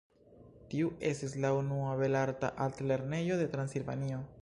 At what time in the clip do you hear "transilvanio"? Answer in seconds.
3.57-4.27